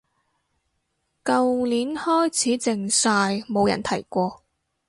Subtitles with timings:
[1.23, 4.41] 舊年開始靜晒冇人提過